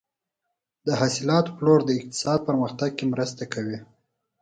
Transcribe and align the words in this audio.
د 0.85 0.87
حاصلاتو 0.99 1.55
پلور 1.57 1.79
د 1.85 1.89
اقتصاد 1.99 2.39
پرمختګ 2.47 2.89
کې 2.97 3.05
مرسته 3.13 3.43
کوي. 3.53 3.77